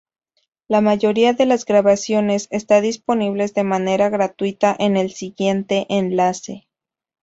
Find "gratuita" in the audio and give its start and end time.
4.09-4.75